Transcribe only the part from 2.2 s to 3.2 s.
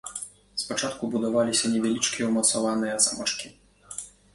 ўмацаваныя